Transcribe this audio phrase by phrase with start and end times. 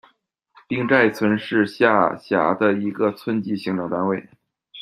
[0.67, 4.27] 丁寨村，是下辖的一个村级行政单位。